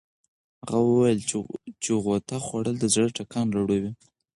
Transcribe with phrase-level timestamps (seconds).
[0.63, 1.19] هغه وویل
[1.83, 3.91] چې غوطه خوړل د زړه ټکان لوړوي.